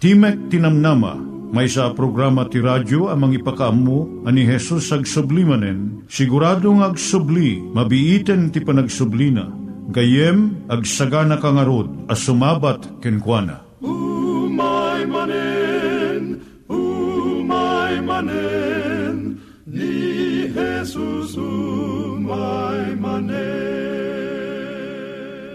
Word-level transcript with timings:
Timek 0.00 0.48
Tinamnama, 0.48 1.12
may 1.52 1.68
sa 1.68 1.92
programa 1.92 2.48
ti 2.48 2.56
radyo 2.56 3.12
amang 3.12 3.36
ipakaamu 3.36 4.24
ani 4.24 4.48
Jesus 4.48 4.88
ag 4.96 5.04
sublimanen, 5.04 6.08
siguradong 6.08 6.80
ag 6.80 6.96
subli, 6.96 7.60
mabiiten 7.60 8.48
ti 8.48 8.64
panagsublina, 8.64 9.52
gayem 9.92 10.64
ag 10.72 10.88
sagana 10.88 11.36
kangarod 11.36 12.08
as 12.08 12.24
sumabat 12.24 12.80
kenkwana. 13.04 13.60
Umay 13.84 15.04
manen, 15.04 16.48
umay 16.64 18.00
manen, 18.00 19.36
ni 19.68 20.48
Jesus 20.48 21.36
umay 21.36 22.96
manen. 22.96 23.59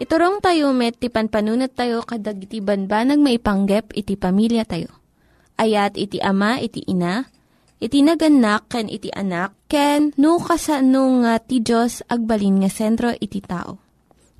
Iturong 0.00 0.40
tayo 0.40 0.72
met, 0.72 0.96
ti 0.96 1.12
panpanunat 1.12 1.76
tayo 1.76 2.00
kadag 2.00 2.40
iti 2.40 2.64
banbanag 2.64 3.20
maipanggep 3.20 3.92
iti 3.92 4.16
pamilya 4.16 4.64
tayo. 4.64 4.88
Ayat 5.60 6.00
iti 6.00 6.16
ama, 6.24 6.56
iti 6.56 6.80
ina, 6.88 7.28
iti 7.84 8.00
naganak, 8.00 8.64
ken 8.72 8.88
iti 8.88 9.12
anak, 9.12 9.52
ken 9.68 10.16
no, 10.16 10.40
kasano 10.40 11.20
nga 11.20 11.36
ti 11.36 11.60
Diyos 11.60 12.00
agbalin 12.08 12.64
nga 12.64 12.72
sentro 12.72 13.12
iti 13.12 13.44
tao. 13.44 13.76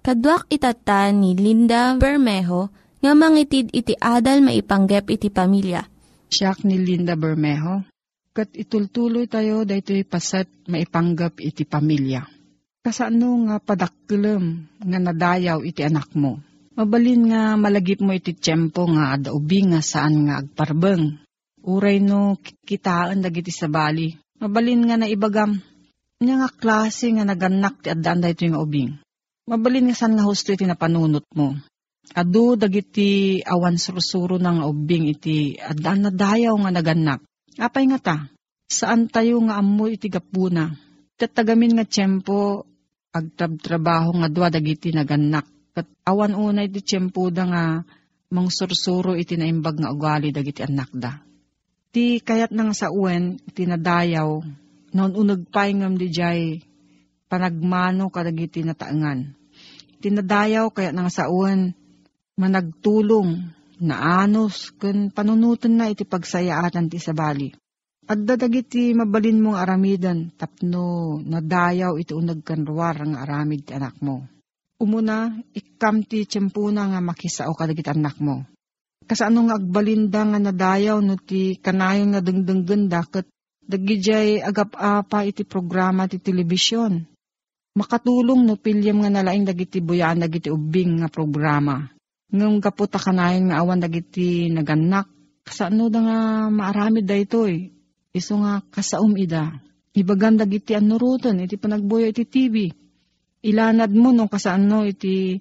Kaduak 0.01 0.49
itata 0.49 1.13
ni 1.13 1.37
Linda 1.37 1.93
Bermejo 1.93 2.73
nga 3.05 3.13
mangitid 3.13 3.69
iti 3.77 3.93
adal 4.01 4.41
maipanggep 4.41 5.13
iti 5.13 5.29
pamilya. 5.29 5.85
Siya 6.33 6.57
ni 6.65 6.81
Linda 6.81 7.21
Bermejo. 7.21 7.85
Kat 8.33 8.49
itultuloy 8.57 9.29
tayo 9.29 9.69
daytoy 9.69 10.09
pasat 10.09 10.49
maipanggap 10.73 11.37
iti 11.37 11.69
pamilya. 11.69 12.40
Kasano 12.81 13.45
nga 13.45 13.61
padakkelem 13.61 14.65
nga 14.81 14.99
nadayaw 14.99 15.61
iti 15.69 15.85
anak 15.85 16.17
mo. 16.17 16.41
Mabalin 16.81 17.29
nga 17.29 17.53
malagip 17.61 18.01
mo 18.01 18.17
iti 18.17 18.33
tiyempo 18.33 18.89
nga 18.89 19.21
adaubi 19.21 19.69
nga 19.69 19.85
saan 19.85 20.25
nga 20.25 20.41
agparbeng. 20.41 21.21
Uray 21.61 22.01
no 22.01 22.41
kitaan 22.41 23.21
dagiti 23.21 23.53
sabali. 23.53 24.17
Mabalin 24.41 24.89
nga 24.89 24.97
naibagam. 24.97 25.61
Nya 26.25 26.41
nga 26.41 26.49
klase 26.49 27.13
nga 27.13 27.29
naganak 27.29 27.85
ti 27.85 27.93
addaan 27.93 28.25
dayto 28.25 28.49
nga 28.49 28.65
ubing. 28.65 28.97
Mabalin 29.45 29.93
nga 29.93 29.97
saan 30.01 30.17
nga 30.17 30.25
husto 30.25 30.57
iti 30.57 30.65
napanunot 30.65 31.29
mo. 31.37 31.53
Adu 32.17 32.57
dagiti 32.57 33.45
awan 33.45 33.77
surusuro 33.77 34.41
ng 34.41 34.65
ubing 34.65 35.05
iti 35.05 35.53
addaan 35.61 36.09
na 36.09 36.11
dayaw 36.11 36.57
nga 36.65 36.73
naganak. 36.73 37.21
Apay 37.61 37.93
nga 37.93 38.01
ta, 38.01 38.17
saan 38.73 39.13
tayo 39.13 39.37
nga 39.45 39.61
amoy 39.61 40.01
iti 40.01 40.09
gapuna. 40.09 40.73
Tatagamin 41.21 41.77
nga 41.77 41.85
tiyempo 41.85 42.65
agtrab-trabaho 43.13 44.25
nga 44.25 44.29
dwa 44.33 44.49
dagiti 44.49 44.89
naganak. 44.89 45.45
Kat 45.77 45.85
awan 46.09 46.33
unay 46.33 46.73
iti 46.73 46.81
tiyempo 46.81 47.29
da 47.29 47.45
nga 47.45 47.65
mangsursuro 48.33 49.13
iti 49.13 49.37
naimbag 49.37 49.85
nga 49.85 49.93
ugali 49.93 50.33
dagiti 50.33 50.65
anak 50.65 50.89
da. 50.97 51.21
Ti 51.93 52.25
kayat 52.25 52.57
nang 52.57 52.73
sa 52.73 52.89
uwen, 52.89 53.37
iti 53.45 53.69
nadayaw, 53.69 54.41
noon 54.97 55.13
unag 55.13 55.45
paingam 55.53 56.01
di 56.01 56.09
jay 56.09 56.65
panagmano 57.29 58.09
kadagiti 58.09 58.65
nataangan. 58.65 59.37
Iti 60.01 60.09
nadayaw 60.09 60.73
kayat 60.73 60.97
nang 60.97 61.13
sa 61.13 61.29
uwen, 61.29 61.77
managtulong, 62.41 63.45
naanos, 63.77 64.73
kun 64.81 65.13
panunutan 65.13 65.77
na 65.77 65.93
iti 65.93 66.09
pagsayaatan 66.09 66.89
ti 66.89 66.97
sabali. 66.97 67.53
At 68.11 68.27
dadagiti 68.27 68.91
mabalin 68.91 69.39
mong 69.39 69.55
aramidan, 69.55 70.35
tapno 70.35 71.23
nadayaw 71.23 71.95
iti 71.95 72.11
unag 72.11 72.43
kanruar 72.43 73.07
ang 73.07 73.15
aramid 73.15 73.71
ti 73.71 73.73
anak 73.79 74.03
mo. 74.03 74.27
Umuna, 74.83 75.31
ikam 75.55 76.03
ti 76.03 76.27
tiyempuna 76.27 76.91
nga 76.91 76.99
makisao 76.99 77.55
kadagiti 77.55 77.87
anak 77.87 78.19
mo. 78.19 78.43
Kasano 79.07 79.47
nga 79.47 79.63
agbalinda 79.63 80.27
nga 80.27 80.43
nadayaw 80.43 80.99
no 80.99 81.23
ti 81.23 81.55
kanayon 81.63 82.11
nga 82.11 82.19
dengdenggen 82.19 82.91
daket 82.91 83.31
dagijay 83.63 84.43
agap-apa 84.43 85.31
iti 85.31 85.47
programa 85.47 86.11
ti 86.11 86.19
telebisyon. 86.19 87.07
Makatulong 87.79 88.43
no 88.43 88.59
pilyam 88.59 89.07
nga 89.07 89.23
nalaing 89.23 89.47
dagiti 89.47 89.79
buyaan 89.79 90.19
dagiti 90.19 90.51
ubing 90.51 91.07
nga 91.07 91.07
programa. 91.07 91.87
Ngong 92.35 92.59
kaputa 92.59 92.99
kanayon 92.99 93.55
nga 93.55 93.63
awan 93.63 93.79
dagiti 93.79 94.51
naganak. 94.51 95.07
Kasano 95.47 95.87
da 95.87 96.01
nga 96.03 96.19
maaramid 96.51 97.07
da 97.07 97.15
ito 97.15 97.47
eh. 97.47 97.71
Iso 98.11 98.43
nga 98.43 98.59
kasaum 98.75 99.15
ida. 99.15 99.55
Ibagan 99.95 100.39
dagiti 100.39 100.75
anurutan 100.75 101.43
iti 101.43 101.55
panagboyo 101.59 102.11
iti 102.11 102.27
TV 102.27 102.71
ilanad 103.41 103.93
mo 103.97 104.13
no 104.13 104.29
kasano 104.29 104.85
iti 104.85 105.41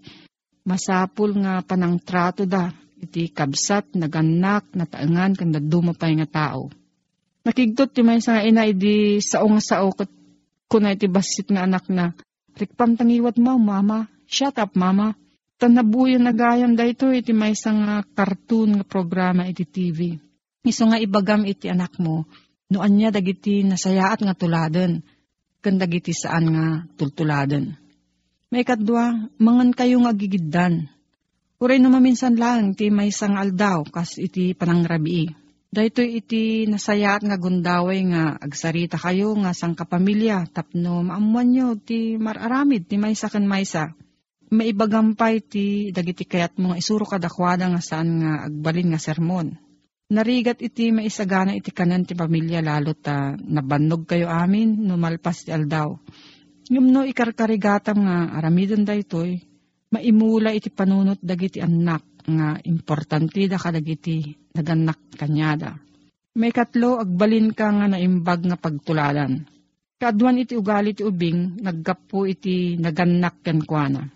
masapul 0.64 1.36
nga 1.44 1.60
panangtrato 1.64 2.48
da 2.48 2.72
iti 3.00 3.32
kabsat 3.32 3.96
naganak 3.96 4.72
nataangan 4.76 5.36
kan 5.36 5.56
dumapay 5.56 6.16
nga 6.20 6.28
tao. 6.28 6.72
Nakigtot 7.44 7.96
ti 7.96 8.02
may 8.04 8.20
nga 8.20 8.44
ina 8.44 8.68
idi 8.68 9.24
sao 9.24 9.48
nga 9.48 9.64
sao 9.64 9.90
kat 9.96 10.12
kuna 10.68 10.96
iti 10.96 11.08
basit 11.08 11.48
nga 11.52 11.64
anak 11.66 11.88
na 11.88 12.12
rikpam 12.60 13.00
tangiwat 13.00 13.40
mo 13.40 13.56
mama 13.56 14.08
shut 14.28 14.60
up 14.60 14.76
mama 14.76 15.16
tanabuyan 15.60 16.24
na 16.28 16.36
gayam 16.36 16.76
da 16.76 16.84
ito 16.88 17.08
iti 17.12 17.32
may 17.32 17.56
nga 17.56 18.04
cartoon 18.04 18.80
nga 18.80 18.86
programa 18.86 19.48
iti 19.48 19.64
TV. 19.64 20.20
Iso 20.64 20.84
nga 20.88 21.00
ibagam 21.00 21.48
iti 21.48 21.72
anak 21.72 21.96
mo 22.04 22.28
noan 22.70 22.94
niya 22.96 23.10
dagiti 23.10 23.66
nasayaat 23.66 24.22
nga 24.22 24.38
tuladen 24.38 25.02
kan 25.60 25.76
dagiti 25.76 26.16
saan 26.16 26.46
nga 26.56 26.66
tultuladen. 26.96 27.76
May 28.50 28.66
kadwa, 28.66 29.30
mangan 29.38 29.76
kayo 29.76 30.02
nga 30.02 30.16
gigiddan. 30.16 30.90
Uray 31.60 31.78
no 31.78 31.92
maminsan 31.92 32.40
lang, 32.40 32.74
ti 32.74 32.88
may 32.90 33.12
sang 33.12 33.36
aldaw, 33.36 33.84
kas 33.86 34.18
iti 34.18 34.56
panangrabi. 34.56 35.30
Dahito 35.70 36.02
iti 36.02 36.66
nasayaat 36.66 37.30
nga 37.30 37.38
gundaway 37.38 38.02
nga 38.10 38.42
agsarita 38.42 38.98
kayo 38.98 39.38
nga 39.38 39.54
sang 39.54 39.78
kapamilya, 39.78 40.50
tapno 40.50 41.06
maamuan 41.06 41.54
nyo 41.54 41.68
ti 41.78 42.18
mararamid 42.18 42.90
ti 42.90 42.98
maysa 42.98 43.30
kan 43.30 43.46
maysa. 43.46 43.94
Maibagampay 44.50 45.46
ti 45.46 45.94
dagiti 45.94 46.26
kayat 46.26 46.58
mo 46.58 46.74
nga 46.74 46.82
isuro 46.82 47.06
kadakwada 47.06 47.70
nga 47.70 47.82
saan 47.86 48.18
nga 48.18 48.50
agbalin 48.50 48.90
nga 48.90 48.98
sermon. 48.98 49.54
Narigat 50.10 50.58
iti 50.66 50.90
maisagana 50.90 51.54
iti 51.54 51.70
kanan 51.70 52.02
ti 52.02 52.18
pamilya 52.18 52.66
lalo 52.66 52.98
ta 52.98 53.38
nabannog 53.38 54.10
kayo 54.10 54.26
amin 54.26 54.82
no 54.82 54.98
malpas 54.98 55.46
ti 55.46 55.54
aldaw. 55.54 55.94
Ngam 56.66 56.86
no 56.90 57.06
ikarkarigatam 57.06 58.10
nga 58.10 58.34
aramidon 58.42 58.90
da 58.90 58.98
itoy, 58.98 59.38
maimula 59.94 60.50
iti 60.50 60.74
panunot 60.74 61.22
dagiti 61.22 61.62
anak 61.62 62.26
nga 62.26 62.58
importante 62.66 63.46
da 63.46 63.62
kadagiti 63.62 64.34
naganak 64.58 65.14
kanyada. 65.14 65.78
May 66.42 66.54
katlo, 66.54 66.98
agbalin 66.98 67.54
ka 67.54 67.70
nga 67.70 67.86
naimbag 67.90 68.50
nga 68.50 68.58
pagtuladan. 68.58 69.46
Kaduan 70.00 70.42
iti 70.42 70.58
ugali 70.58 70.98
ti 70.98 71.06
ubing, 71.06 71.62
naggapo 71.62 72.26
iti 72.26 72.82
naganak 72.82 73.46
ken 73.46 73.62
kuana. 73.62 74.10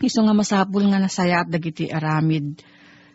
Iso 0.00 0.20
nga 0.24 0.32
masapul 0.36 0.88
nga 0.88 0.96
nasaya 0.96 1.44
at 1.44 1.48
dagiti 1.52 1.92
aramid, 1.92 2.60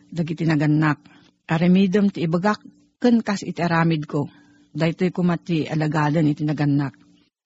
dagiti 0.10 0.46
naganak. 0.46 1.11
Aramidom 1.48 2.10
ti 2.14 2.26
ibagak, 2.26 2.62
ken 3.02 3.22
kas 3.26 3.42
iti 3.42 3.62
aramid 3.62 4.06
ko. 4.06 4.30
Daytoy 4.72 5.12
kumati 5.12 5.68
alagadan 5.68 6.30
iti 6.32 6.48
naganak. 6.48 6.96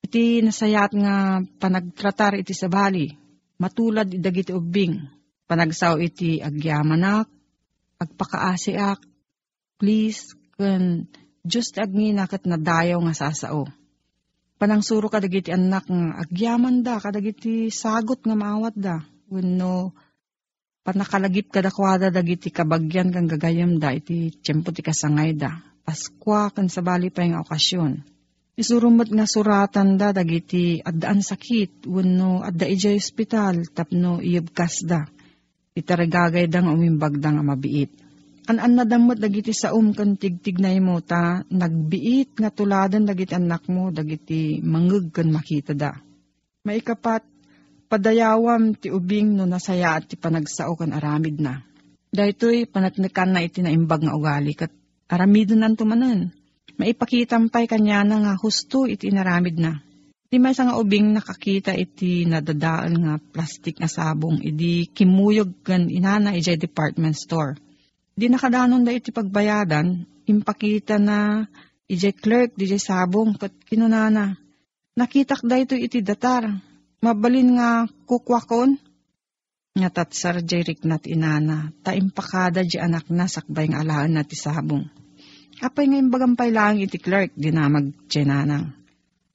Iti 0.06 0.38
nasayat 0.44 0.94
nga 0.94 1.42
panagtratar 1.42 2.38
iti 2.38 2.54
sabali, 2.54 3.10
matulad 3.58 4.06
dagiti 4.06 4.54
ubing, 4.54 4.94
panagsaw 5.50 5.98
iti 5.98 6.38
agyamanak, 6.38 7.26
agpakaasiak, 7.98 9.02
please, 9.80 10.38
kun 10.54 11.10
just 11.42 11.74
agngina 11.80 12.30
kat 12.30 12.46
nadayaw 12.46 13.02
nga 13.02 13.14
sasao. 13.26 13.66
Panangsuro 14.56 15.12
ka 15.12 15.20
dagiti 15.20 15.52
anak 15.52 15.84
nga 15.90 16.22
agyaman 16.22 16.80
da, 16.80 16.96
kadagiti 16.96 17.68
sagot 17.68 18.24
nga 18.24 18.36
maawat 18.38 18.74
da. 18.78 19.04
Wenno, 19.26 19.92
panakalagip 20.86 21.50
kadakwada 21.50 22.14
dagiti 22.14 22.54
kabagyan 22.54 23.10
kang 23.10 23.26
gagayam 23.26 23.82
da, 23.82 23.90
iti 23.90 24.30
tiyempo 24.30 24.70
ti 24.70 24.86
kasangay 24.86 25.34
da. 25.34 25.58
Paskwa 25.82 26.54
kan 26.54 26.70
sabali 26.70 27.10
pa 27.10 27.26
yung 27.26 27.42
okasyon. 27.42 28.06
Isurumot 28.54 29.10
nga 29.10 29.26
suratan 29.26 29.98
da 29.98 30.14
dagiti 30.14 30.78
addaan 30.80 31.20
sakit 31.20 31.90
wenno 31.90 32.40
adda 32.40 32.70
ijay 32.70 32.96
ospital 32.96 33.66
tapno 33.74 34.22
iyabkas 34.22 34.86
da. 34.86 35.04
Itaragagay 35.76 36.46
da 36.48 36.62
nga 36.64 36.72
umimbag 36.72 37.18
da 37.18 37.34
nga 37.34 37.44
mabiit. 37.44 37.92
An-an 38.46 38.78
nadamot 38.78 39.18
dagiti 39.18 39.50
sa 39.50 39.74
kan 39.74 40.14
tigtignay 40.14 40.78
mo 40.78 41.02
ta 41.02 41.42
nagbiit 41.50 42.38
nga 42.38 42.54
tuladan 42.54 43.02
dagiti 43.02 43.34
anak 43.34 43.66
mo 43.66 43.90
dagiti 43.90 44.62
mangeg 44.62 45.10
kan 45.10 45.28
makita 45.34 45.74
da. 45.74 45.98
Maikapat 46.62 47.26
padayawam 47.86 48.74
ti 48.74 48.90
ubing 48.90 49.38
no 49.38 49.46
nasaya 49.46 49.98
at 49.98 50.10
ti 50.10 50.18
panagsao 50.18 50.74
kan 50.74 50.92
aramid 50.92 51.38
na. 51.38 51.62
Daytoy 52.10 52.66
panatnekan 52.66 53.30
na 53.34 53.40
iti 53.42 53.62
naimbag 53.62 54.06
nga 54.06 54.16
ugali 54.18 54.52
kat 54.54 54.70
aramidon 55.10 55.62
nan 55.62 55.74
tumanan 55.78 56.34
maipakitampay 56.76 57.64
kanya 57.66 58.04
na 58.04 58.16
nga 58.22 58.34
husto 58.36 58.84
iti 58.84 59.08
inaramid 59.08 59.56
na. 59.56 59.80
Di 60.26 60.42
may 60.42 60.52
nga 60.52 60.74
ubing 60.76 61.14
nakakita 61.14 61.72
iti 61.72 62.26
nadadaan 62.26 62.92
nga 62.98 63.14
plastic 63.16 63.78
nga 63.78 63.88
sabong, 63.88 64.42
idi 64.42 64.90
kimuyog 64.90 65.62
gan 65.62 65.88
inana 65.88 66.34
iti 66.34 66.52
department 66.58 67.16
store. 67.16 67.56
Di 68.16 68.26
nakadanon 68.26 68.82
da 68.82 68.90
iti 68.90 69.14
pagbayadan, 69.14 70.02
impakita 70.26 70.98
na 70.98 71.46
iti 71.86 72.10
clerk 72.10 72.58
di 72.58 72.66
sabong 72.66 73.38
kat 73.38 73.54
kinunana. 73.70 74.34
Nakitak 74.96 75.44
da 75.46 75.60
ito 75.60 75.76
iti 75.78 76.02
datar, 76.02 76.50
mabalin 77.06 77.54
nga 77.54 77.86
kukwakon, 77.86 78.82
nga 79.78 79.88
tatsar 79.94 80.42
jerik 80.42 80.82
nat 80.82 81.06
inana, 81.06 81.70
ta 81.86 81.94
impakada 81.94 82.66
di 82.66 82.82
anak 82.82 83.06
na 83.14 83.30
sakbay 83.30 83.70
nga 83.70 83.86
alaan 83.86 84.18
na 84.18 84.26
ti 84.26 84.34
sabong. 84.34 84.82
Apay 85.62 85.86
ngayon 85.86 86.10
bagampay 86.10 86.50
lang 86.50 86.82
iti 86.82 86.98
clerk, 86.98 87.30
di 87.38 87.54
na 87.54 87.70
magtsenanang. 87.70 88.74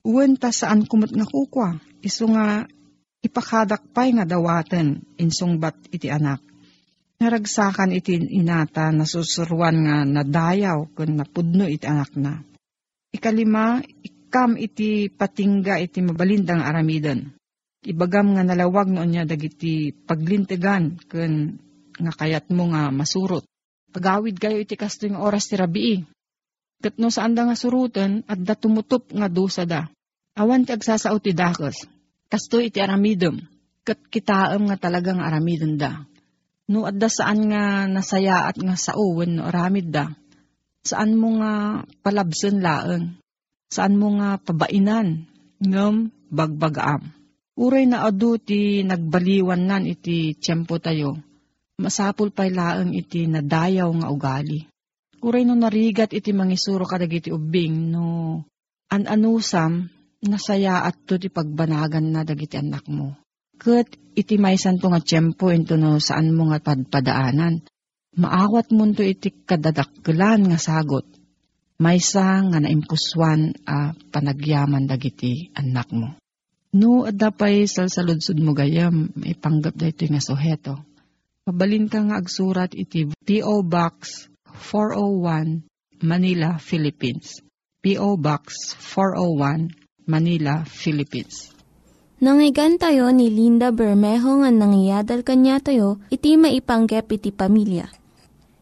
Uwan 0.03 0.35
ta 0.35 0.51
saan 0.51 0.83
kumot 0.83 1.13
nga 1.15 1.23
kukwa. 1.23 1.79
Iso 2.01 2.27
nga 2.33 2.65
ipakadakpay 3.23 4.17
nga 4.17 4.25
dawaten 4.27 5.01
insungbat 5.15 5.77
iti 5.93 6.09
anak. 6.09 6.41
Naragsakan 7.21 7.93
iti 7.93 8.17
inata 8.17 8.89
nasusuruan 8.89 9.77
nga 9.85 9.95
nadayaw 10.05 10.89
kun 10.97 11.21
napudno 11.21 11.69
iti 11.69 11.85
anak 11.85 12.17
na. 12.17 12.41
Ikalima, 13.13 13.77
ikam 13.81 14.57
iti 14.57 15.09
patingga 15.13 15.77
iti 15.77 16.01
mabalindang 16.01 16.65
aramidon. 16.65 17.40
Ibagam 17.81 18.37
nga 18.37 18.45
nalawag 18.45 18.93
noon 18.93 19.09
niya 19.09 19.25
dagiti 19.25 19.89
paglintigan 19.89 21.01
kun 21.09 21.57
nga 21.97 22.13
kayat 22.13 22.53
mo 22.53 22.69
nga 22.69 22.93
masurot. 22.93 23.41
Pagawid 23.89 24.37
kayo 24.37 24.61
iti 24.61 24.77
kasto 24.77 25.09
yung 25.09 25.17
oras 25.17 25.49
ti 25.49 25.57
rabii. 25.57 26.05
Kat 26.81 26.97
no 27.01 27.09
saan 27.09 27.33
nga 27.33 27.57
surutan 27.57 28.21
at 28.29 28.39
da 28.41 28.53
tumutop 28.53 29.09
nga 29.09 29.27
dusa 29.29 29.65
da. 29.65 29.89
Awan 30.37 30.65
ti 30.65 30.71
agsasao 30.77 31.17
ti 31.17 31.33
dakos. 31.33 31.89
Kasto 32.29 32.61
iti 32.61 32.77
aramidom. 32.77 33.41
Kat 33.81 33.97
kitaam 34.13 34.69
nga 34.69 34.77
talagang 34.77 35.19
aramidom 35.19 35.75
da 35.75 36.05
No 36.71 36.87
adda 36.87 37.11
saan 37.11 37.51
nga 37.51 37.83
nasaya 37.83 38.47
at 38.47 38.55
nga 38.55 38.79
sauwen 38.79 39.35
no 39.35 39.51
aramid 39.51 39.91
da. 39.91 40.15
Saan 40.87 41.19
mo 41.19 41.35
nga 41.43 41.83
palabsen 41.99 42.63
laeng. 42.63 43.19
Saan 43.67 43.99
mo 43.99 44.15
nga 44.15 44.39
pabainan. 44.39 45.27
Ngam 45.59 46.09
bagbagaam. 46.31 47.20
Uray 47.61 47.85
na 47.85 48.09
adu 48.09 48.41
ti 48.41 48.81
nagbaliwan 48.81 49.69
nan 49.69 49.83
iti 49.85 50.33
tiyempo 50.33 50.81
tayo. 50.81 51.13
Masapul 51.77 52.33
pay 52.33 52.49
laeng 52.49 52.97
iti 52.97 53.29
nadayaw 53.29 53.85
nga 54.01 54.09
ugali. 54.09 54.65
Uray 55.21 55.45
no 55.45 55.53
narigat 55.53 56.09
iti 56.09 56.33
mangisuro 56.33 56.89
kadag 56.89 57.13
iti 57.13 57.29
ubing 57.29 57.93
no 57.93 58.05
an-anusam 58.89 59.93
nasaya 60.25 60.89
at 60.89 61.05
to 61.05 61.21
ti 61.21 61.29
pagbanagan 61.29 62.09
na 62.09 62.25
dagiti 62.25 62.57
anak 62.57 62.89
mo. 62.89 63.13
Kat 63.61 63.93
iti 64.17 64.41
maysan 64.41 64.81
to 64.81 64.89
nga 64.89 64.97
tiyempo 64.97 65.53
into 65.53 65.77
no 65.77 66.01
saan 66.01 66.33
mo 66.33 66.49
nga 66.49 66.65
padpadaanan. 66.65 67.61
Maawat 68.17 68.73
mo 68.73 68.89
to 68.89 69.05
iti 69.05 69.29
kadadakkelan 69.45 70.49
nga 70.49 70.57
sagot. 70.57 71.05
Maysa 71.77 72.41
nga 72.41 72.57
naimpuswan 72.57 73.53
a 73.69 73.93
panagyaman 74.09 74.89
dagiti 74.89 75.53
anak 75.53 75.89
mo. 75.93 76.20
No, 76.71 77.03
adda 77.03 77.35
pa'y 77.35 77.67
salsaludsud 77.67 78.39
mo 78.39 78.55
gayam, 78.55 79.11
ipanggap 79.27 79.75
da 79.75 79.91
ito 79.91 80.07
nga 80.07 80.23
suheto. 80.23 80.79
Pabalin 81.43 81.91
ka 81.91 81.99
nga 81.99 82.15
agsurat 82.15 82.71
iti 82.71 83.11
P.O. 83.11 83.59
Box 83.67 84.31
401, 84.71 85.67
Manila, 85.99 86.55
Philippines. 86.63 87.43
P.O. 87.83 88.15
Box 88.15 88.71
401, 88.79 89.67
Manila, 90.07 90.63
Philippines. 90.63 91.51
Nangyigan 92.23 92.79
tayo 92.79 93.11
ni 93.11 93.27
Linda 93.27 93.75
Bermejo 93.75 94.39
nga 94.39 94.51
nangyadal 94.53 95.27
kanya 95.27 95.59
tayo, 95.59 95.99
iti 96.07 96.39
maipanggep 96.39 97.03
iti 97.19 97.35
pamilya. 97.35 97.91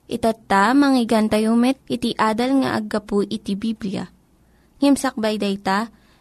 Itatta, 0.09 0.73
manggigan 0.73 1.29
tayo 1.29 1.53
met, 1.53 1.77
iti 1.85 2.17
adal 2.17 2.65
nga 2.65 2.73
aggapu 2.73 3.21
iti 3.21 3.53
Biblia. 3.53 4.09
Ngimsakbay 4.81 5.37
day 5.37 5.61
ta, 5.61 5.93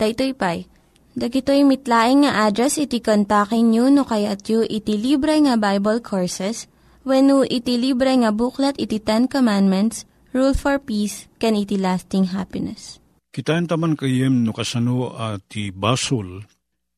Daytoy 0.00 0.32
pay. 0.34 0.66
Dagitoy 1.14 1.62
mitlaing 1.62 2.26
nga 2.26 2.50
address 2.50 2.74
iti 2.82 2.98
kontakin 2.98 3.70
nyo 3.70 3.86
no 3.86 4.02
kayat 4.02 4.42
yu 4.50 4.66
iti 4.66 4.98
libre 4.98 5.38
nga 5.46 5.54
Bible 5.54 6.02
Courses 6.02 6.66
when 7.06 7.30
iti 7.46 7.78
libre 7.78 8.10
nga 8.18 8.34
buklat 8.34 8.74
iti 8.82 8.98
Ten 8.98 9.30
Commandments, 9.30 10.02
Rule 10.34 10.58
for 10.58 10.82
Peace, 10.82 11.30
can 11.38 11.54
iti 11.54 11.78
lasting 11.78 12.34
happiness. 12.34 12.98
Kitaan 13.30 13.70
taman 13.70 13.94
kayem 13.94 14.42
no 14.42 14.50
kasano 14.50 15.14
at 15.14 15.46
ti 15.46 15.70
basol 15.70 16.42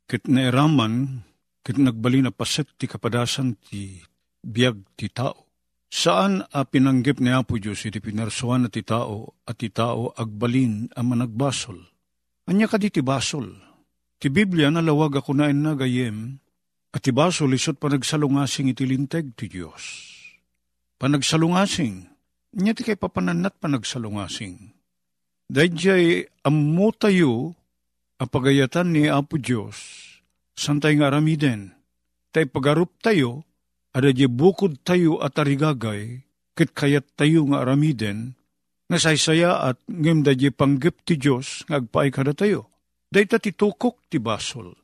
Kit 0.07 0.31
nairaman, 0.31 1.27
kit 1.67 1.83
nagbali 1.83 2.23
na 2.23 2.31
paset 2.31 2.71
ti 2.79 2.87
kapadasan 2.87 3.59
ti 3.59 3.99
biyag 4.39 4.95
ti 4.95 5.11
tao. 5.11 5.51
Saan 5.91 6.47
a 6.47 6.63
pinanggip 6.63 7.19
ni 7.19 7.35
Apo 7.35 7.59
Diyos 7.59 7.83
iti 7.83 7.99
pinarsuan 7.99 8.63
na 8.63 8.71
ti 8.71 8.87
tao 8.87 9.35
at 9.43 9.59
ti 9.59 9.67
tao 9.75 10.15
agbalin 10.15 10.95
ang 10.95 11.07
managbasol. 11.11 11.96
Anya 12.47 12.71
ka 12.71 12.79
di 12.79 12.95
ti 12.95 13.03
basol. 13.03 13.51
Ti 14.23 14.31
Biblia 14.31 14.71
nalawag 14.71 15.19
ako 15.19 15.35
na 15.35 15.51
na 15.51 15.75
gayem 15.75 16.39
at 16.95 17.03
ti 17.03 17.11
basol 17.11 17.51
isot 17.51 17.75
panagsalungasing 17.83 18.71
iti 18.71 18.87
linteg 18.87 19.35
ti 19.35 19.51
Diyos. 19.51 19.83
Panagsalungasing, 20.97 22.07
niya 22.57 22.73
ti 22.73 22.87
kay 22.87 22.95
papananat 22.95 23.59
panagsalungasing. 23.59 24.73
Dahil 25.51 25.73
jay 25.75 26.05
ammo 26.47 26.95
tayo 26.95 27.59
apagayatan 28.23 28.95
ni 28.95 29.11
Apo 29.11 29.37
Diyos, 29.37 29.77
santay 30.57 30.97
nga 30.97 31.13
aramiden, 31.13 31.77
tay 32.33 32.49
pagarup 32.49 32.97
tayo, 33.05 33.45
ada 33.93 34.09
di 34.15 34.25
bukod 34.25 34.81
tayo 34.87 35.21
at 35.21 35.37
arigagay, 35.37 36.25
kit 36.57 36.73
kayat 36.73 37.05
tayo 37.19 37.45
nga 37.53 37.67
aramiden, 37.67 38.39
nga 38.87 38.99
saysaya 39.03 39.67
at 39.67 39.79
ngem 39.91 40.23
da 40.23 40.33
di 40.33 40.51
panggip 40.55 41.03
ti 41.03 41.19
Diyos, 41.19 41.67
nga 41.67 41.83
agpaay 41.83 42.09
kada 42.15 42.33
tayo. 42.33 42.71
Day 43.11 43.27
ta 43.27 43.43
titukok 43.43 44.07
ti 44.07 44.23
basol. 44.23 44.75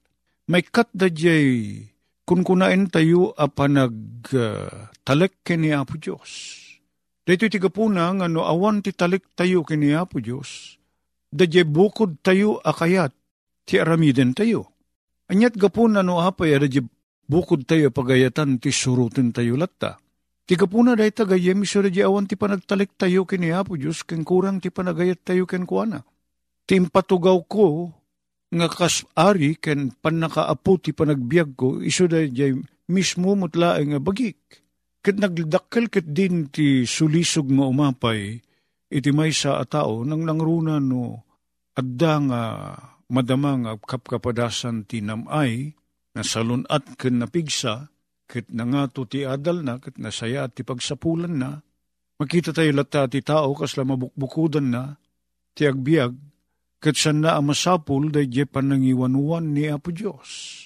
May 0.51 0.67
kat 0.67 0.91
da 0.91 1.07
di 1.07 1.79
kun 2.27 2.43
kunain 2.43 2.91
tayo 2.91 3.31
a 3.39 3.47
panag 3.47 3.95
uh, 4.35 4.91
talek 5.07 5.47
kini 5.47 5.71
Apo 5.71 5.99
Diyos. 5.99 6.59
Dito 7.23 7.47
ti 7.47 7.63
kapuna 7.63 8.11
nga 8.19 8.27
no 8.27 8.43
awan 8.43 8.83
ti 8.83 8.91
talik 8.91 9.39
tayo 9.39 9.63
kini 9.63 9.95
Apo 9.95 10.19
Diyos, 10.19 10.75
da 11.31 11.47
bukod 11.63 12.19
tayo 12.27 12.59
akayat, 12.59 13.15
ti 13.63 13.79
aramiden 13.79 14.35
tayo. 14.35 14.75
Anyat 15.31 15.55
gapuna 15.55 16.03
no 16.03 16.19
apay 16.19 16.59
ada 16.59 16.67
bukod 17.31 17.63
tayo 17.63 17.95
pagayatan 17.95 18.59
ti 18.59 18.75
surutin 18.75 19.31
tayo 19.31 19.55
latta. 19.55 20.02
Ti 20.43 20.59
kapuna 20.59 20.99
day 20.99 21.15
tagayem 21.15 21.63
iso 21.63 21.83
di 21.87 22.03
awan 22.03 22.27
ti 22.27 22.35
panagtalik 22.35 22.99
tayo 22.99 23.23
kini 23.23 23.55
Apo 23.55 23.79
Diyos 23.79 24.03
ken 24.03 24.27
kurang 24.27 24.59
ti 24.59 24.75
panagayat 24.75 25.23
tayo 25.23 25.47
ken 25.47 25.63
kuana. 25.63 26.03
Ti 26.67 26.79
impatugaw 26.79 27.39
ko 27.47 27.95
nga 28.53 28.67
kasari 28.69 29.57
ken 29.57 29.95
panakaapu 29.95 30.73
ti 30.83 30.91
panagbiag 30.91 31.55
ko 31.55 31.79
iso 31.81 32.11
day 32.11 32.29
mismo 32.91 33.39
mutla 33.39 33.79
nga 33.79 33.99
bagik. 34.03 34.41
Ket 35.03 35.19
nagdakkel 35.19 35.91
ket 35.91 36.11
din 36.11 36.51
ti 36.51 36.87
sulisog 36.87 37.51
nga 37.51 37.67
umapay 37.67 38.39
iti 38.93 39.11
may 39.11 39.33
sa 39.33 39.57
atao 39.57 40.05
nang 40.05 40.23
nangruna 40.23 40.77
no 40.77 41.25
adda 41.73 42.13
nga 42.29 42.43
madamang 43.13 43.69
kapkapadasan 43.85 44.89
ti 44.89 45.05
namay, 45.05 45.77
na 46.17 46.25
salunat 46.25 46.97
ken 46.97 47.21
napigsa, 47.21 47.92
ket 48.33 48.49
nangato 48.49 49.05
ti 49.05 49.29
adal 49.29 49.61
na, 49.61 49.77
ket 49.77 50.01
nasaya 50.01 50.49
at 50.49 50.57
ti 50.57 50.65
pagsapulan 50.65 51.37
na, 51.37 51.61
makita 52.17 52.57
tayo 52.57 52.73
lata 52.73 53.05
ti 53.05 53.21
tao 53.21 53.53
kasla 53.53 53.85
mabukbukudan 53.85 54.73
na, 54.73 54.97
ti 55.53 55.69
agbiag, 55.69 56.17
ket 56.81 56.97
san 56.97 57.21
na 57.21 57.37
amasapul 57.37 58.09
day 58.09 58.25
je 58.33 58.49
panangiwanuan 58.49 59.53
ni 59.53 59.69
Apo 59.69 59.93
Diyos. 59.93 60.65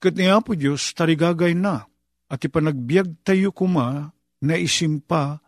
Ket 0.00 0.16
ni 0.16 0.32
Apo 0.32 0.56
Diyos 0.56 0.96
tarigagay 0.96 1.52
na, 1.52 1.84
at 2.32 2.40
ipanagbiag 2.40 3.20
tayo 3.20 3.52
kuma 3.52 4.16
na 4.40 4.54
isimpa 4.56 5.44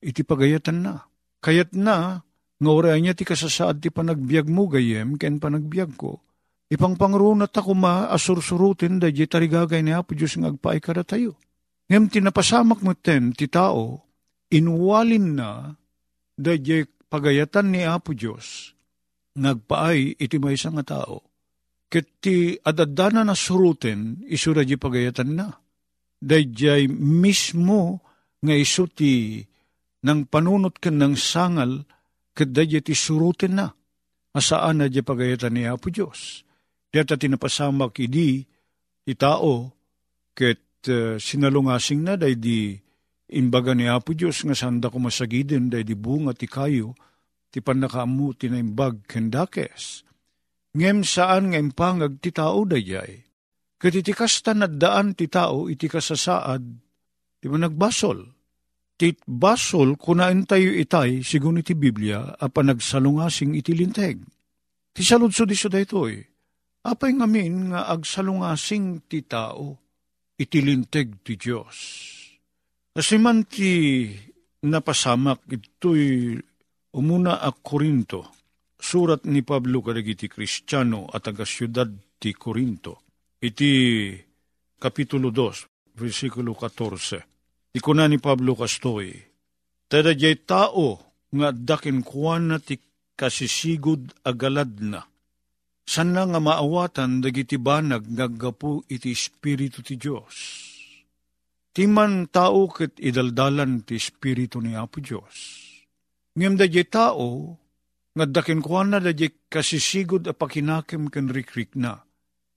iti 0.00 0.24
pagayatan 0.24 0.78
na. 0.80 1.04
Kayat 1.44 1.76
na, 1.76 2.24
nga 2.56 2.96
niya 2.96 3.12
ti 3.12 3.28
kasasaad 3.28 3.84
ti 3.84 3.92
panagbiag 3.92 4.48
mo 4.48 4.64
gayem, 4.72 5.20
ken 5.20 5.36
panagbiag 5.36 5.92
ko. 6.00 6.24
Ipang 6.74 6.98
pangrunat 6.98 7.54
ako 7.54 7.70
ma 7.78 8.10
asursurutin 8.10 8.98
da 8.98 9.06
di 9.06 9.22
tarigagay 9.22 9.78
ni 9.86 9.94
Apo 9.94 10.18
Diyos 10.18 10.34
ng 10.34 10.50
agpaay 10.50 10.82
kada 10.82 11.06
tayo. 11.06 11.38
Ngem 11.86 12.10
tinapasamak 12.10 12.82
mo 12.82 12.98
ten 12.98 13.30
ti 13.30 13.46
tao, 13.46 14.02
inwalin 14.50 15.38
na 15.38 15.70
da 16.34 16.52
pagayatan 17.06 17.70
ni 17.70 17.86
Apo 17.86 18.10
Diyos, 18.10 18.74
nagpaay 19.38 20.18
iti 20.18 20.34
may 20.42 20.58
nga 20.58 20.82
tao. 20.82 21.22
Ket 21.86 22.18
ti 22.18 22.58
adadana 22.58 23.22
na 23.22 23.38
surutin, 23.38 24.26
isura 24.26 24.66
di 24.66 24.74
pagayatan 24.74 25.30
na. 25.30 25.54
Dayjay 26.18 26.90
mismo 26.90 28.02
nga 28.42 28.54
iso 28.56 28.90
ti 28.90 29.38
nang 30.02 30.26
panunot 30.26 30.82
ken 30.82 30.98
ng 30.98 31.14
sangal 31.14 31.86
kadadya 32.34 32.82
ti 32.82 32.98
surutin 32.98 33.62
na, 33.62 33.70
asaan 34.34 34.82
na 34.82 34.90
di 34.90 35.06
pagayatan 35.06 35.54
ni 35.54 35.70
Apo 35.70 35.86
Diyos. 35.86 36.43
Diyata 36.94 37.18
tinapasamak 37.18 37.98
idi, 37.98 38.46
ti 39.02 39.12
tao, 39.18 39.74
ket 40.30 40.86
uh, 40.86 41.18
sinalungasing 41.18 42.06
na 42.06 42.14
day 42.14 42.38
di 42.38 42.70
imbaga 43.34 43.74
ni 43.74 43.90
Apo 43.90 44.14
Diyos 44.14 44.46
nga 44.46 44.54
sanda 44.54 44.94
ko 44.94 45.02
masagiden 45.02 45.74
day 45.74 45.82
di 45.82 45.98
bunga 45.98 46.38
ti 46.38 46.46
kayo 46.46 46.94
ti 47.50 47.58
panakaamu 47.58 48.38
ti 48.38 48.46
naimbag 48.46 49.10
kendakes. 49.10 50.06
Ngem 50.78 51.02
saan 51.02 51.50
nga 51.50 51.58
impangag 51.58 52.22
ti 52.22 52.30
tao 52.30 52.62
dayay. 52.62 53.26
Ket 53.74 53.94
iti 53.98 54.14
kasta 54.14 54.54
ti 55.18 55.26
tao 55.26 55.66
iti 55.66 55.90
kasasaad 55.90 56.62
ti 57.42 57.46
nagbasol. 57.50 58.22
Ti 58.94 59.18
basol 59.26 59.98
kunain 59.98 60.46
tayo 60.46 60.70
itay 60.70 61.26
sigun 61.26 61.58
iti 61.58 61.74
Biblia 61.74 62.38
a 62.38 62.46
panagsalungasing 62.46 63.58
iti 63.58 63.74
linteg. 63.74 64.22
Ti 64.94 65.02
saludso 65.02 65.42
di 65.42 65.58
daytoy. 65.58 66.33
Apay 66.84 67.16
ngamin 67.16 67.72
nga 67.72 67.88
agsalungasing 67.88 69.08
ti 69.08 69.24
tao 69.24 69.80
itilinteg 70.36 71.24
ti 71.24 71.34
Diyos. 71.40 71.78
Kasi 72.94 73.16
man 73.16 73.48
ti 73.48 74.06
napasamak 74.68 75.48
ito'y 75.48 76.36
umuna 76.94 77.40
a 77.40 77.50
Korinto, 77.50 78.30
surat 78.78 79.26
ni 79.26 79.42
Pablo 79.42 79.80
kadagiti 79.80 80.28
Kristiyano 80.28 81.08
at 81.10 81.26
aga 81.26 81.44
ti 82.20 82.30
Korinto, 82.36 83.02
iti 83.40 84.12
Kapitulo 84.78 85.32
2, 85.32 85.96
versikulo 85.96 86.52
14. 86.52 87.74
Ikuna 87.74 88.06
ni 88.06 88.20
Pablo 88.20 88.54
kastoy, 88.54 89.10
Tada 89.88 90.14
tao 90.46 91.00
nga 91.34 91.48
dakin 91.52 92.02
kuwan 92.06 92.54
na 92.54 92.58
ti 92.58 92.78
kasisigod 93.14 94.14
agalad 94.26 94.80
na, 94.80 95.02
sana 95.84 96.24
nga 96.24 96.40
maawatan 96.40 97.20
dagiti 97.20 97.60
banag 97.60 98.08
naggapu 98.08 98.88
iti 98.88 99.12
Espiritu 99.12 99.84
ti 99.84 100.00
Diyos. 100.00 100.36
Timan 101.74 102.32
tao 102.32 102.66
ket 102.72 102.96
idaldalan 102.98 103.84
ti 103.84 104.00
Espiritu 104.00 104.64
ni 104.64 104.72
Apo 104.72 105.04
Diyos. 105.04 105.36
Ngem 106.34 106.58
da 106.58 106.66
tao, 106.88 107.58
nga 108.14 108.26
dakin 108.26 108.62
kuan 108.62 108.94
na 108.94 108.98
da 108.98 109.12
kasisigod 109.50 110.26
a 110.26 110.34
pakinakem 110.34 111.10
ken 111.10 111.30
rikrik 111.30 111.74
na. 111.78 112.02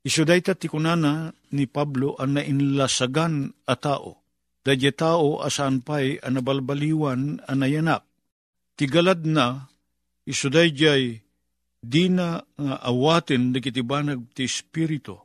Iso 0.06 0.24
dayta 0.24 0.56
ti 0.56 0.72
kunana 0.72 1.34
ni 1.52 1.68
Pablo 1.68 2.16
ang 2.16 2.38
nainlasagan 2.38 3.52
a 3.68 3.76
tao. 3.76 4.24
Da 4.62 4.78
tao 4.94 5.42
asan 5.44 5.84
pa'y 5.84 6.22
anabalbaliwan 6.24 7.44
anayanak. 7.50 8.06
Tigalad 8.78 9.26
na, 9.26 9.66
iso 10.30 10.54
dayjay 10.54 11.27
di 11.82 12.10
na 12.10 12.42
nga 12.42 12.76
awaten 12.82 13.54
dagiti 13.54 13.82
banag 13.86 14.34
ti 14.34 14.46
Espiritu 14.46 15.16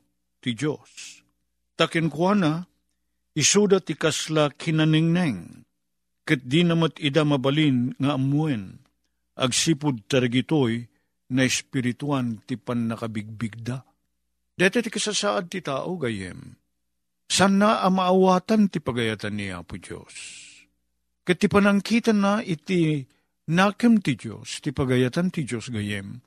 ti 0.43 0.59
Diyos. 0.59 1.23
Takin 1.79 2.11
kuana, 2.11 2.67
isuda 3.33 3.79
ti 3.81 3.95
kasla 3.95 4.51
kinaningneng, 4.53 5.65
ket 6.27 6.43
di 6.45 6.67
namat 6.67 6.99
ida 6.99 7.23
mabalin 7.23 7.95
nga 7.97 8.19
amuen, 8.19 8.83
agsipud 9.39 10.05
taragitoy 10.11 10.85
na 11.33 11.49
espirituan 11.49 12.45
ti 12.45 12.61
pan 12.61 12.91
nakabigbigda. 12.91 13.87
Dete 14.53 14.85
ti 14.85 14.91
kasasaad 14.93 15.49
ti 15.49 15.65
tao 15.65 15.97
gayem, 15.97 16.61
sana 17.25 17.81
amaawatan 17.89 18.69
ti 18.69 18.85
pagayatan 18.85 19.33
ni 19.33 19.49
Apo 19.49 19.81
Diyos. 19.81 20.13
Ket 21.25 21.41
ti 21.41 21.49
panangkitan 21.49 22.19
na 22.21 22.33
iti 22.45 23.01
nakem 23.49 24.03
ti 24.05 24.13
Diyos, 24.19 24.61
ti 24.61 24.77
pagayatan 24.77 25.33
ti 25.33 25.49
Diyos 25.49 25.73
gayem, 25.73 26.21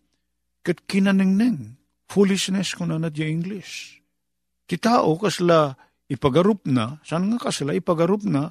kat 0.65 0.89
kinanengneng, 0.89 1.77
foolishness 2.09 2.73
ko 2.73 2.89
na 2.89 2.97
nadya 2.97 3.29
English. 3.29 4.01
Ti 4.65 4.81
tao 4.81 5.13
kasla 5.21 5.77
ipagarup 6.09 6.65
na, 6.65 6.97
saan 7.05 7.29
nga 7.29 7.37
kasla 7.37 7.77
ipagarup 7.77 8.25
na, 8.25 8.49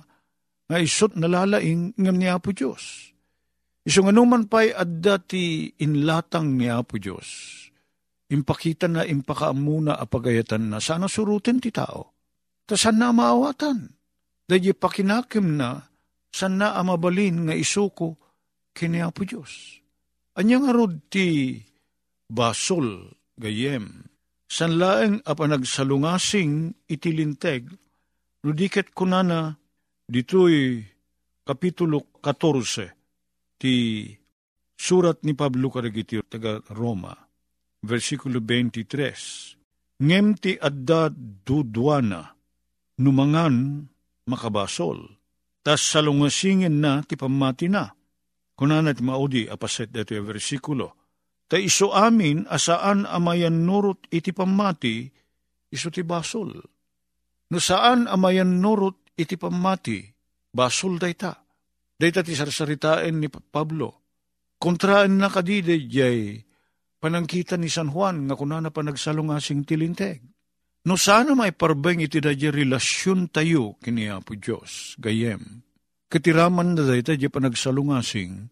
nga 0.70 0.78
isot 0.78 1.18
nalalaing 1.18 1.98
ngam 1.98 2.16
ni 2.16 2.30
Apo 2.30 2.54
Diyos. 2.54 3.10
Iso 3.84 4.00
nga 4.06 4.14
numan 4.14 4.46
pa'y 4.46 4.72
adda 4.72 5.18
ti 5.20 5.74
inlatang 5.82 6.54
ni 6.54 6.70
Apo 6.70 6.96
Diyos. 7.02 7.60
Impakita 8.30 8.88
na 8.88 9.04
impakaamuna 9.04 9.98
apagayatan 9.98 10.72
na 10.72 10.78
sana 10.80 11.10
surutin 11.10 11.60
ti 11.60 11.68
tao. 11.68 12.14
Ta 12.64 12.78
saan 12.78 12.96
na 12.96 13.12
maawatan? 13.12 13.92
Dahil 14.48 14.72
pakinakim 14.72 15.60
na 15.60 15.84
saan 16.32 16.56
na 16.62 16.78
amabalin 16.78 17.50
nga 17.50 17.54
isuko 17.58 18.16
kini 18.72 19.04
Apo 19.04 19.26
Diyos. 19.28 19.82
Anya 20.40 20.62
nga 20.62 20.72
ti 21.12 21.60
basol 22.34 23.14
gayem. 23.38 24.10
Sanlaeng 24.50 25.22
apa 25.22 25.46
nagsalungasing 25.46 26.74
itilinteg, 26.90 27.70
nudiket 28.42 28.90
kunana 28.92 29.56
ditoy 30.10 30.82
kapitulo 31.46 32.10
14 32.20 33.58
ti 33.58 34.06
surat 34.74 35.22
ni 35.24 35.32
Pablo 35.32 35.70
Karagiti 35.70 36.20
taga 36.26 36.60
Roma, 36.74 37.14
versikulo 37.86 38.42
23. 38.42 40.02
Ngem 40.04 40.26
ti 40.36 40.58
adda 40.58 41.08
dudwana, 41.46 42.34
numangan 43.00 43.86
makabasol, 44.28 45.06
tas 45.62 45.80
salungasingin 45.80 46.82
na 46.82 47.00
ti 47.06 47.14
pamati 47.14 47.70
na. 47.70 47.88
Kunana 48.54 48.94
ti 48.94 49.02
maudi 49.02 49.50
apaset 49.50 49.90
dito 49.90 50.14
yung 50.14 50.30
versikulo 50.30 51.03
Ta 51.44 51.60
iso 51.60 51.92
amin 51.92 52.48
asaan 52.48 53.04
amayan 53.04 53.68
nurot 53.68 54.08
iti 54.08 54.32
pamati, 54.32 55.04
iso 55.68 55.88
ti 55.92 56.00
basol. 56.00 56.56
No 57.52 57.58
saan 57.60 58.08
amayan 58.08 58.64
nurot 58.64 59.12
iti 59.14 59.36
pamati, 59.36 60.00
basol 60.50 60.96
dayta. 60.96 61.44
Dayta 61.94 62.26
ti 62.26 62.34
sarsaritain 62.34 63.14
ni 63.14 63.28
Pablo. 63.30 64.02
Kontraan 64.58 65.20
na 65.20 65.28
kadide 65.28 65.76
jay 65.86 66.40
panangkita 66.98 67.60
ni 67.60 67.68
San 67.68 67.92
Juan 67.92 68.24
nga 68.24 68.34
kunana 68.34 68.72
pa 68.72 68.80
nagsalungasing 68.80 69.68
tilinteg. 69.68 70.24
No 70.88 70.96
sana 70.96 71.36
may 71.36 71.52
parbeng 71.52 72.00
iti 72.00 72.20
dadya 72.20 72.48
relasyon 72.52 73.28
tayo 73.28 73.76
kini 73.80 74.08
Apo 74.08 74.36
Diyos, 74.36 74.96
gayem. 75.00 75.64
Katiraman 76.08 76.76
na 76.76 76.82
dayta 76.84 77.12
jay 77.16 77.28
panagsalungasing, 77.28 78.48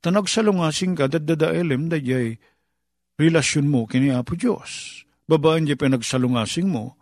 Tanag 0.00 0.32
salungasing 0.32 0.96
ka, 0.96 1.12
dadadaelem, 1.12 1.92
dayay 1.92 2.40
relasyon 3.20 3.68
mo 3.68 3.84
kini 3.84 4.08
Apo 4.08 4.32
Diyos. 4.32 5.04
Babaan 5.28 5.68
di 5.68 5.76
pinagsalungasing 5.76 6.72
mo, 6.72 6.96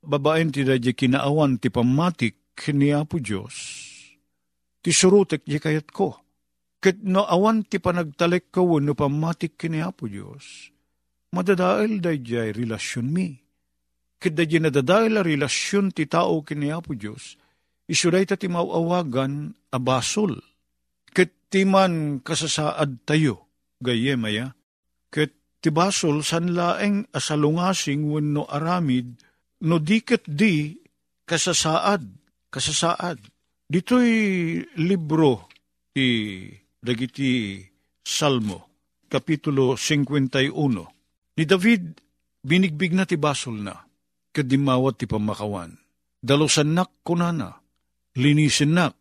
babaen 0.00 0.48
ti 0.48 0.64
dayay 0.64 0.96
kinaawan 0.96 1.60
ti 1.60 1.68
pamatik 1.68 2.56
kini 2.56 2.96
Apo 2.96 3.20
Diyos. 3.20 3.84
Ti 4.80 4.88
surutek 4.88 5.44
di 5.44 5.60
kayat 5.60 5.92
ko. 5.92 6.24
Ket 6.80 7.04
no 7.04 7.28
awan 7.28 7.68
ti 7.68 7.76
panagtalek 7.76 8.48
ko 8.48 8.80
no 8.80 8.96
pamatik 8.96 9.60
kini 9.60 9.84
Apo 9.84 10.08
Diyos, 10.08 10.72
madadael 11.36 12.00
dayay 12.00 12.56
relasyon 12.56 13.12
mi. 13.12 13.36
Ket 14.16 14.32
dayay 14.32 14.64
nadadael 14.64 15.20
a 15.20 15.22
relasyon 15.26 15.92
ti 15.92 16.08
tao 16.08 16.40
kini 16.40 16.72
Apo 16.72 16.96
Diyos, 16.96 17.36
isuday 17.84 18.24
ta 18.24 18.40
ti 18.40 18.48
mauawagan 18.48 19.52
abasol 19.68 20.40
Ket 20.40 20.57
timan 21.48 22.20
kasasaad 22.20 23.04
tayo, 23.08 23.48
gayemaya, 23.80 24.52
ket 25.12 25.32
tibasol 25.64 26.20
san 26.22 26.52
laeng 26.54 27.08
asalungasing 27.12 28.08
wenno 28.08 28.44
aramid, 28.48 29.18
no 29.64 29.80
diket 29.80 30.24
di 30.28 30.76
kasasaad, 31.24 32.04
kasasaad. 32.52 33.18
Dito'y 33.68 34.12
libro 34.80 35.52
ti 35.92 36.48
dagiti 36.80 37.60
Salmo, 38.00 38.88
Kapitulo 39.08 39.76
51. 39.76 41.36
Ni 41.36 41.44
David, 41.44 41.82
binigbig 42.40 42.96
na 42.96 43.04
ti 43.04 43.20
basol 43.20 43.60
na, 43.60 43.76
kadimawat 44.32 44.96
ti 44.96 45.04
pamakawan. 45.04 45.76
Dalosan 46.18 46.72
nak 46.72 47.04
kunana, 47.04 47.60
linisin 48.16 48.72
nak, 48.72 48.96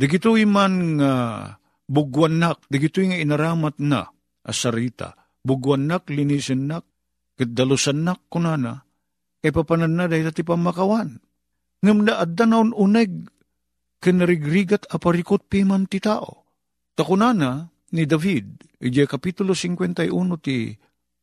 Digito'y 0.00 0.48
man 0.48 0.96
nga 0.96 1.12
uh, 1.12 1.59
bugwanak, 1.90 2.62
digito'y 2.70 3.10
nga 3.10 3.18
inaramat 3.18 3.82
na 3.82 4.06
asarita. 4.46 5.18
Bugwanak, 5.42 6.06
linisin 6.06 6.70
nak, 6.70 6.86
kadalusan 7.34 8.06
nak 8.06 8.30
kunana, 8.30 8.86
kay 9.42 9.50
papanan 9.50 9.98
na 9.98 10.06
dahil 10.06 10.30
ti 10.30 10.46
pamakawan. 10.46 11.18
Ngam 11.82 11.98
na 12.06 12.22
adda 12.22 12.46
naon 12.46 12.70
uneg, 12.70 13.26
kinarigrigat 13.98 14.86
aparikot 14.86 15.50
piman 15.50 15.90
ti 15.90 15.98
tao. 15.98 16.46
Takunana 16.94 17.66
ni 17.96 18.06
David, 18.06 18.78
ije 18.78 19.10
kapitulo 19.10 19.56
51 19.58 20.06
ti 20.38 20.70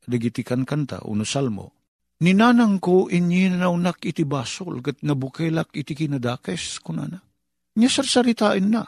dagitikan 0.04 0.68
kanta, 0.68 1.00
uno 1.08 1.24
salmo, 1.24 1.78
Ninanang 2.18 2.82
ko 2.82 3.06
inyinaunak 3.14 4.02
iti 4.02 4.26
basol, 4.26 4.82
kat 4.82 5.06
nabukelak 5.06 5.70
iti 5.78 5.94
kinadakes, 5.94 6.82
kunana 6.82 7.22
niya 7.78 7.90
sarsaritain 7.94 8.74
na. 8.74 8.84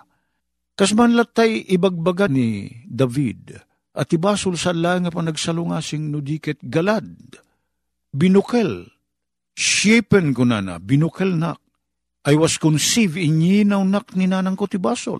Kasman 0.80 1.12
latay 1.20 1.68
ibagbaga 1.68 2.32
ni 2.32 2.72
David, 2.88 3.52
at 3.92 4.08
ibasol 4.15 4.56
sa 4.56 4.72
nga 4.72 5.12
panagsalungasing 5.12 6.08
nudiket 6.08 6.63
galad, 6.63 7.20
binukel, 8.15 8.88
Shapen 9.60 10.32
ko 10.32 10.48
na 10.48 10.63
na, 10.63 10.80
binukal 10.80 11.36
nak. 11.36 11.60
I 12.24 12.39
was 12.39 12.56
conceived 12.56 13.20
in 13.20 13.44
yinaw 13.44 13.84
nak 13.84 14.15
ni 14.15 14.24
nanang 14.24 14.56
ko 14.56 14.72
ti 14.72 14.80
basol. 14.80 15.20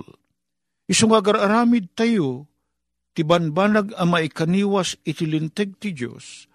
Isong 0.88 1.12
agar-aramid 1.12 1.91
tayo, 1.91 2.48
ti 3.12 3.28
banbanag 3.28 3.91
ama 4.00 4.24
ikaniwas 4.24 4.95
itilinteg 5.04 5.76
ti 5.76 5.91
Diyos, 5.91 6.48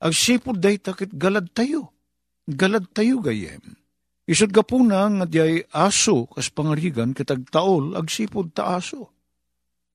ag 0.00 0.16
sipod 0.16 0.56
day 0.56 0.80
takit 0.80 1.12
galad 1.20 1.52
tayo. 1.52 1.92
Galad 2.48 2.88
tayo 2.96 3.20
gayem. 3.20 3.76
Isod 4.28 4.52
ka 4.52 4.60
po 4.60 4.84
na 4.84 5.08
nga 5.08 5.24
di 5.24 5.40
aso 5.72 6.28
kas 6.28 6.52
pangarigan 6.52 7.16
kitag 7.16 7.48
taol 7.48 7.96
ag 7.96 8.12
sipod 8.12 8.52
ta 8.52 8.76
aso. 8.76 9.08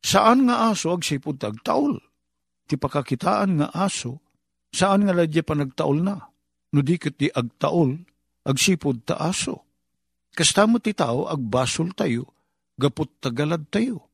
Saan 0.02 0.50
nga 0.50 0.74
aso 0.74 0.90
ag 0.90 1.06
sipod 1.06 1.38
tag 1.38 1.62
taol? 1.62 2.02
Ti 2.66 2.74
pakakitaan 2.74 3.62
nga 3.62 3.68
aso, 3.78 4.26
saan 4.74 5.06
nga 5.06 5.14
ladya 5.14 5.46
pa 5.46 5.54
nagtaol 5.54 6.02
na? 6.02 6.18
No 6.74 6.82
di 6.82 6.98
di 6.98 7.30
agtaol, 7.30 8.02
agsipod 8.50 9.06
ta 9.06 9.22
aso. 9.22 9.70
Kastamo 10.34 10.82
ti 10.82 10.98
tao, 10.98 11.30
agbasol 11.30 11.94
tayo, 11.94 12.34
gapot 12.74 13.22
tagalad 13.22 13.70
tayo. 13.70 14.10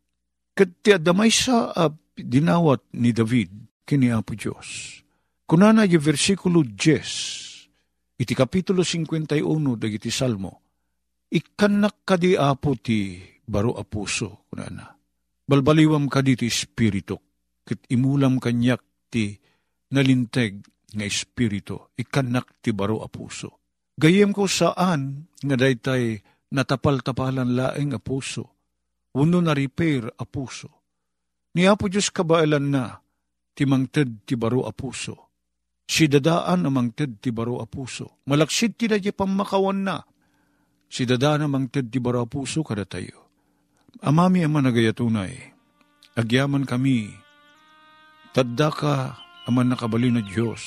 Kat 0.51 0.83
ti 0.83 0.91
adamay 0.91 1.31
sa 1.31 1.71
uh, 1.71 1.95
dinawat 2.19 2.83
ni 2.99 3.15
David, 3.15 3.47
kini 3.87 4.11
Apo 4.11 4.35
Diyos. 4.35 4.99
Kunana 5.47 5.87
yung 5.87 6.03
versikulo 6.03 6.67
10, 6.67 7.48
iti 8.19 8.33
kapitulo 8.35 8.83
51, 8.83 9.39
dagiti 9.79 10.11
salmo, 10.11 10.51
ikanak 11.31 12.03
ka 12.03 12.19
di 12.19 12.35
apo 12.35 12.75
ti 12.75 13.23
baro 13.47 13.79
apuso, 13.79 14.45
kunana. 14.51 14.91
Balbaliwam 15.49 16.11
ka 16.11 16.19
di 16.21 16.35
ti 16.35 16.51
espiritu, 16.51 17.15
kit 17.63 17.87
imulam 17.89 18.37
kanyak 18.37 19.09
ti 19.09 19.33
nalinteg 19.95 20.61
nga 20.93 21.05
espiritu, 21.07 21.95
ikanak 21.97 22.59
ti 22.59 22.75
baro 22.75 23.01
apuso 23.01 23.59
Gayem 23.99 24.31
ko 24.31 24.47
saan 24.47 25.27
nga 25.43 25.59
daytay 25.59 26.23
natapal-tapalan 26.55 27.51
laeng 27.51 27.91
a 27.91 27.99
puso, 27.99 28.55
uno 29.19 29.43
na 29.43 29.51
repair 29.51 30.07
a 30.15 30.23
puso. 30.23 30.71
Ni 31.59 31.67
Apo 31.67 31.91
Diyos 31.91 32.07
kabailan 32.07 32.71
na, 32.71 32.95
ti 33.51 33.67
mangted 33.67 34.23
ti 34.23 34.39
baro 34.39 34.63
a 34.63 34.71
puso. 34.71 35.28
Si 35.89 36.05
dadaan 36.05 36.61
na 36.61 36.69
mangted 36.69 37.17
ti 37.17 37.33
baro 37.33 37.57
a 37.57 37.65
puso. 37.65 38.21
Malaksid 38.29 38.77
ti 38.77 38.85
dadya 38.85 39.09
pamakawan 39.09 39.81
na. 39.81 39.97
Si 40.85 41.01
dadaan 41.01 41.41
na 41.41 41.47
mangted 41.49 41.89
ti 41.89 41.97
baro 41.97 42.21
a 42.21 42.27
puso 42.29 42.61
kada 42.61 42.85
tayo. 42.85 43.25
Amami 44.05 44.45
ama 44.45 44.61
nagayatunay, 44.61 45.33
agyaman 46.13 46.63
kami, 46.63 47.09
tadda 48.37 48.69
ka 48.69 49.17
aman 49.49 49.73
nakabali 49.73 50.13
na 50.13 50.21
Diyos, 50.21 50.61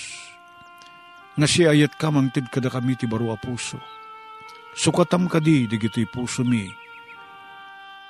nga 1.39 1.47
si 1.47 1.65
ayat 1.65 1.95
ka 1.97 2.11
mangtid 2.11 2.51
kada 2.51 2.69
kami 2.69 2.99
ti 2.99 3.07
baro 3.07 3.31
a 3.31 3.39
puso. 3.39 3.79
Sukatam 4.75 5.31
kadi 5.31 5.71
digito'y 5.71 6.11
puso 6.11 6.43
mi, 6.43 6.67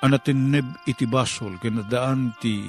anatin 0.01 0.49
neb 0.49 0.65
iti 0.89 1.05
basol, 1.05 1.61
kinadaan 1.61 2.35
ti 2.41 2.67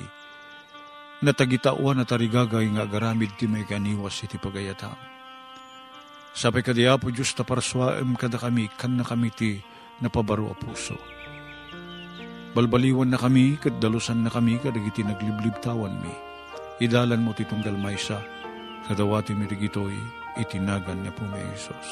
natagitawan 1.24 2.04
at 2.04 2.12
arigagay 2.12 2.68
nga 2.76 2.84
garamid 2.84 3.32
ti 3.40 3.48
may 3.48 3.64
kaniwas 3.64 4.20
iti 4.20 4.36
pagayatam. 4.36 4.94
Sabi 6.34 6.60
kadi 6.60 6.84
Apo 6.84 7.08
Diyos 7.08 7.32
ta 7.32 7.46
paraswaem 7.46 8.18
kada 8.18 8.36
kami, 8.36 8.68
kan 8.74 8.92
na 8.92 9.06
kami 9.06 9.32
ti 9.32 9.62
napabaro 10.04 10.52
a 10.52 10.56
puso. 10.58 10.98
Balbaliwan 12.54 13.10
na 13.10 13.18
kami, 13.18 13.58
kaddalusan 13.58 14.22
na 14.22 14.30
kami, 14.30 14.62
kadagiti 14.62 15.02
nagliblib 15.02 15.58
tawan 15.62 15.94
mi. 15.98 16.14
Idalan 16.82 17.22
mo 17.22 17.34
titong 17.34 17.62
dalmaysa, 17.62 18.18
kadawati 18.86 19.34
mi 19.34 19.46
digitoy, 19.46 19.94
itinagan 20.38 21.02
niya 21.02 21.14
po 21.14 21.22
may 21.26 21.42
Isos. 21.54 21.88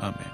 Amen. 0.00 0.32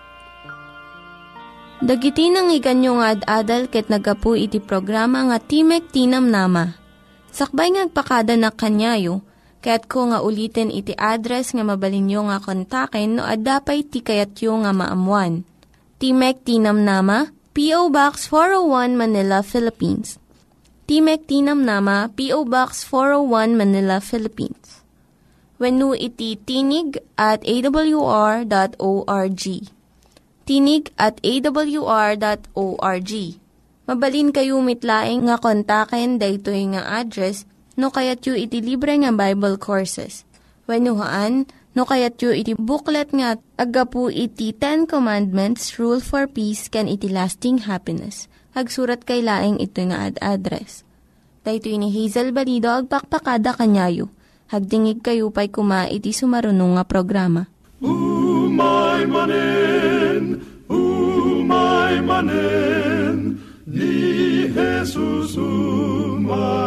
Dagiti 1.77 2.33
nang 2.33 2.49
iganyo 2.49 2.99
nga 2.99 3.12
ad-adal 3.12 3.68
ket 3.68 3.92
nagapu 3.92 4.33
iti 4.33 4.62
programa 4.62 5.29
nga 5.29 5.38
Timek 5.38 5.92
Tinam 5.92 6.33
Nama. 6.33 6.86
Sakbay 7.33 7.75
ngagpakada 7.75 8.35
na 8.35 8.51
kanyayo, 8.53 9.23
ket 9.65 9.91
ko 9.91 10.11
nga 10.12 10.23
ulitin 10.23 10.71
iti 10.71 10.95
address 10.95 11.55
nga 11.55 11.65
mabalinyo 11.67 12.31
nga 12.31 12.39
kontaken 12.39 13.19
no 13.19 13.23
ad-dapay 13.27 13.87
tikayatyo 13.87 14.67
nga 14.67 14.73
maamuan. 14.77 15.43
Timek 15.97 16.45
Tinam 16.45 16.85
Nama, 16.85 17.33
P.O. 17.57 17.89
Box 17.89 18.29
401 18.29 19.01
Manila, 19.01 19.41
Philippines. 19.41 20.21
Timek 20.85 21.25
Tinam 21.25 21.65
Nama, 21.65 22.12
P.O. 22.12 22.45
Box 22.45 22.85
401 22.85 23.57
Manila, 23.57 23.97
Philippines 24.05 24.67
wenno 25.59 25.97
iti 25.97 26.37
tinig 26.37 27.01
at 27.17 27.41
awr.org. 27.45 29.45
Tinig 30.47 30.93
at 30.97 31.21
awr.org. 31.25 33.12
Mabalin 33.87 34.35
kayo 34.35 34.59
mitlaeng 34.62 35.31
nga 35.31 35.38
kontaken 35.38 36.18
daytoy 36.18 36.75
nga 36.75 37.03
address 37.03 37.46
no 37.79 37.94
kayat 37.94 38.27
yu 38.27 38.35
iti 38.35 38.59
libre 38.59 38.99
nga 38.99 39.14
Bible 39.14 39.57
Courses. 39.57 40.27
Wenno 40.66 40.99
haan 40.99 41.46
no 41.79 41.87
kayat 41.87 42.18
yu 42.18 42.35
iti 42.35 42.53
booklet 42.59 43.14
nga 43.14 43.38
agapu 43.57 44.11
iti 44.11 44.51
Ten 44.51 44.90
Commandments, 44.90 45.79
Rule 45.79 46.03
for 46.03 46.27
Peace, 46.27 46.66
can 46.66 46.90
iti 46.90 47.07
lasting 47.07 47.70
happiness. 47.70 48.27
Hagsurat 48.59 49.07
kay 49.07 49.22
laeng 49.22 49.62
ito 49.62 49.79
nga 49.87 50.11
ad 50.11 50.18
address. 50.18 50.83
Daytoy 51.46 51.79
ni 51.79 51.94
Hazel 51.94 52.35
Balido 52.35 52.75
agpakpakada 52.75 53.55
kanyayo 53.55 54.11
Hagdingig 54.46 55.03
kayo 55.03 55.35
pa'y 55.35 55.51
kuma 55.51 55.90
iti 55.90 56.14
sumarunong 56.14 56.79
nga 56.79 56.87
programa. 56.87 57.51
Umay 57.83 59.03
manen, 59.11 60.38
umay 60.70 61.99
manen, 61.99 62.95
Jesus 64.57 65.37
umay. 65.37 66.65